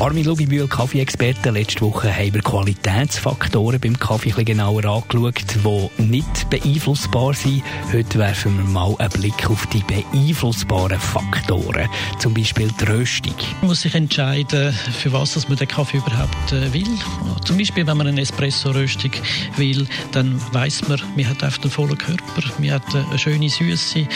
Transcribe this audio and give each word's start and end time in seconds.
Armin 0.00 0.24
Lugibühl, 0.24 0.66
Kaffee-Experte. 0.66 1.50
Letzte 1.50 1.82
Woche 1.82 2.14
haben 2.14 2.34
wir 2.34 2.42
Qualitätsfaktoren 2.42 3.78
beim 3.78 3.98
Kaffee 3.98 4.34
ein 4.36 4.44
genauer 4.44 4.84
angeschaut, 4.84 5.44
die 5.54 6.02
nicht 6.02 6.50
beeinflussbar 6.50 7.32
sind. 7.32 7.62
Heute 7.92 8.18
werfen 8.18 8.56
wir 8.58 8.64
mal 8.64 8.94
einen 8.98 9.10
Blick 9.10 9.48
auf 9.48 9.66
die 9.68 9.82
beeinflussbaren 9.82 10.98
Faktoren. 10.98 11.88
Zum 12.18 12.34
Beispiel 12.34 12.70
die 12.80 12.84
Röstung. 12.84 13.34
Man 13.60 13.68
muss 13.70 13.82
sich 13.82 13.94
entscheiden, 13.94 14.72
für 14.72 15.12
was 15.12 15.48
man 15.48 15.56
den 15.56 15.68
Kaffee 15.68 15.98
überhaupt 15.98 16.52
äh, 16.52 16.72
will. 16.72 16.98
Zum 17.44 17.56
Beispiel, 17.56 17.86
wenn 17.86 17.96
man 17.96 18.08
eine 18.08 18.20
Espresso-Röstung 18.20 19.12
will, 19.56 19.86
dann 20.10 20.40
weiß 20.52 20.88
man, 20.88 21.00
man 21.16 21.28
hat 21.28 21.42
einen 21.42 21.70
vollen 21.70 21.96
Körper, 21.96 22.42
man 22.58 22.70
hat 22.72 22.94
eine 22.94 23.18
schöne 23.18 23.48
Süße 23.48 24.08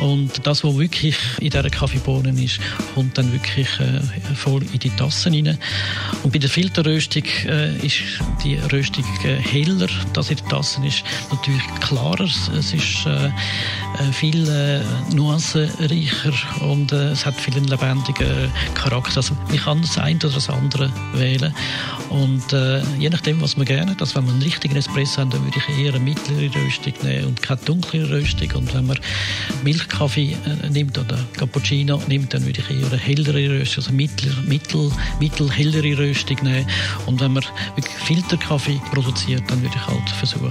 und 0.00 0.46
das, 0.46 0.64
was 0.64 0.78
wirklich 0.78 1.16
in 1.38 1.50
dieser 1.50 1.70
Kaffeebohne 1.70 2.30
ist, 2.42 2.60
kommt 2.94 3.16
dann 3.16 3.32
wirklich 3.32 3.68
äh, 3.80 4.00
voll 4.34 4.62
in 4.72 4.78
die 4.78 4.90
Tassen 4.90 5.34
rein. 5.34 5.58
Und 6.22 6.32
bei 6.32 6.38
der 6.38 6.50
Filterröstung 6.50 7.24
äh, 7.46 7.76
ist 7.78 7.96
die 8.42 8.56
Röstung 8.56 9.04
äh, 9.24 9.36
heller. 9.36 9.88
Das 10.12 10.30
in 10.30 10.36
der 10.36 10.46
Tasse 10.48 10.84
ist 10.84 11.04
natürlich 11.30 11.62
klarer. 11.80 12.24
Es 12.24 12.72
ist 12.72 13.06
äh 13.06 13.30
viel 14.12 14.48
äh, 14.48 14.80
nuancenreicher 15.14 16.32
und 16.62 16.92
äh, 16.92 17.10
es 17.10 17.24
hat 17.24 17.34
viel 17.34 17.54
einen 17.54 17.66
lebendigen 17.66 18.50
Charakter. 18.74 19.18
Also 19.18 19.34
man 19.48 19.58
kann 19.58 19.82
das 19.82 19.98
eine 19.98 20.18
oder 20.18 20.30
das 20.30 20.48
andere 20.48 20.90
wählen. 21.12 21.54
Und 22.10 22.52
äh, 22.52 22.82
je 22.98 23.10
nachdem, 23.10 23.40
was 23.40 23.56
man 23.56 23.66
gerne 23.66 23.92
hat, 23.92 24.00
also 24.00 24.16
wenn 24.16 24.24
man 24.24 24.34
einen 24.34 24.42
richtigen 24.42 24.76
Espresso 24.76 25.22
hat, 25.22 25.32
dann 25.32 25.44
würde 25.44 25.58
ich 25.58 25.78
eher 25.78 25.94
eine 25.94 26.02
mittlere 26.02 26.50
Röstung 26.54 26.92
nehmen 27.02 27.26
und 27.26 27.42
keine 27.42 27.60
dunkle 27.60 28.08
Röstung. 28.08 28.50
Und 28.54 28.74
wenn 28.74 28.86
man 28.86 28.98
Milchkaffee 29.62 30.36
äh, 30.44 30.70
nimmt 30.70 30.98
oder 30.98 31.18
Cappuccino 31.36 32.00
nimmt, 32.08 32.34
dann 32.34 32.44
würde 32.44 32.60
ich 32.60 32.70
eher 32.70 32.86
eine 32.86 32.98
hellere 32.98 33.60
Röstung, 33.60 33.84
also 33.84 33.92
mittel, 33.92 34.32
mittel, 34.46 34.90
mittelhellere 35.20 35.98
Röstung 35.98 36.38
nehmen. 36.42 36.66
Und 37.06 37.20
wenn 37.20 37.32
man 37.32 37.44
wirklich 37.76 37.96
Filterkaffee 37.96 38.80
produziert, 38.92 39.42
dann 39.48 39.62
würde 39.62 39.74
ich 39.76 39.86
halt 39.86 40.08
versuchen, 40.10 40.50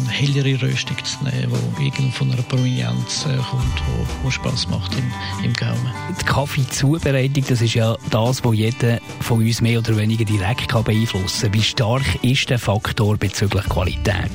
eine 0.00 0.10
hellere 0.10 0.62
Röstung 0.62 0.96
zu 1.04 1.24
nehmen, 1.24 1.52
die 1.78 2.10
von 2.10 2.30
einer 2.30 2.42
Prominenz 2.42 3.26
äh, 3.26 3.36
kommt, 3.36 3.82
wo, 3.86 4.24
wo 4.24 4.30
Spaß 4.30 4.68
macht 4.68 4.92
im, 4.94 5.44
im 5.44 5.52
Gaumen. 5.52 5.92
Die 6.20 6.24
Kaffeezubereitung, 6.24 7.44
das 7.48 7.60
ist 7.60 7.74
ja 7.74 7.96
das, 8.10 8.44
was 8.44 8.54
jeder 8.54 9.00
von 9.20 9.38
uns 9.38 9.60
mehr 9.60 9.78
oder 9.78 9.96
weniger 9.96 10.24
direkt 10.24 10.68
kann 10.68 10.84
beeinflussen 10.84 11.50
kann. 11.50 11.54
Wie 11.54 11.62
stark 11.62 12.24
ist 12.24 12.50
der 12.50 12.58
Faktor 12.58 13.16
bezüglich 13.16 13.64
Qualität? 13.68 14.30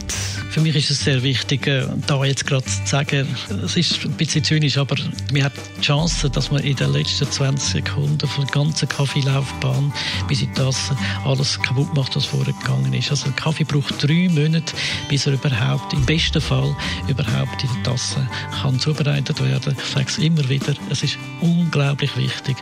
Für 0.51 0.59
mich 0.59 0.75
ist 0.75 0.91
es 0.91 1.05
sehr 1.05 1.23
wichtig, 1.23 1.65
äh, 1.65 1.85
da 2.07 2.25
jetzt 2.25 2.45
gerade 2.45 2.65
zu 2.65 2.81
sagen, 2.83 3.25
es 3.63 3.77
ist 3.77 4.03
ein 4.03 4.11
bisschen 4.11 4.43
zynisch, 4.43 4.77
aber 4.77 4.97
man 5.31 5.45
hat 5.45 5.53
die 5.77 5.81
Chance, 5.81 6.29
dass 6.29 6.51
man 6.51 6.61
in 6.63 6.75
den 6.75 6.91
letzten 6.91 7.31
20 7.31 7.85
Sekunden 7.85 8.27
von 8.27 8.45
der 8.45 8.53
ganzen 8.53 8.89
Kaffeelaufbahn 8.89 9.93
bis 10.27 10.41
in 10.41 10.53
das 10.55 10.91
alles 11.23 11.57
kaputt 11.61 11.93
macht, 11.95 12.17
was 12.17 12.25
vorher 12.25 12.53
gegangen 12.53 12.93
ist. 12.93 13.11
Also 13.11 13.27
der 13.27 13.33
Kaffee 13.33 13.63
braucht 13.63 14.03
drei 14.03 14.27
Monate, 14.29 14.73
bis 15.07 15.25
er 15.25 15.37
überhaupt, 15.51 15.93
im 15.93 16.05
besten 16.05 16.41
Fall, 16.41 16.75
überhaupt 17.07 17.63
in 17.63 17.69
der 17.75 17.83
Tasse 17.83 18.27
kann 18.61 18.77
zubereitet 18.79 19.39
werden. 19.43 19.77
Ich 19.77 19.85
sage 19.91 20.07
es 20.07 20.17
immer 20.17 20.49
wieder, 20.49 20.73
es 20.89 21.03
ist 21.03 21.19
unglaublich 21.41 22.17
wichtig, 22.17 22.57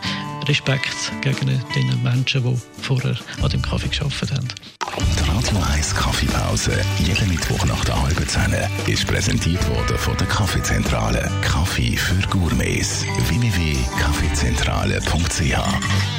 Respekt 0.48 1.14
gegen 1.22 1.48
den 1.76 2.04
Menschen, 2.04 2.44
die 2.44 2.58
vorher 2.82 3.16
an 3.42 3.50
dem 3.50 3.62
Kaffee 3.62 3.90
geschafft 3.90 4.32
haben. 4.32 4.48
Die 4.98 5.30
Radio 5.30 5.60
1 5.72 5.94
Kaffeepause, 5.96 6.82
jeden 6.98 7.30
Mittwoch 7.30 7.64
nach 7.66 7.86
der 7.86 8.02
halben 8.02 8.28
Zehn, 8.28 8.54
ist 8.88 9.06
präsentiert 9.08 9.66
worden 9.70 9.98
von 9.98 10.18
der 10.18 10.28
Kaffeezentrale. 10.28 11.32
Kaffee 11.42 11.96
für 11.96 12.28
Gourmets. 12.28 13.06
www.kaffeezentrale.ch 13.28 16.19